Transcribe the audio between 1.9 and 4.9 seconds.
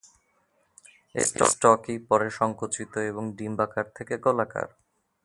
পরে সংকুচিত এবং ডিম্বাকার থেকে গোলাকার।